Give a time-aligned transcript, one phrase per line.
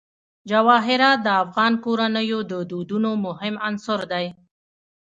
[0.49, 4.25] جواهرات د افغان کورنیو د دودونو مهم عنصر دی.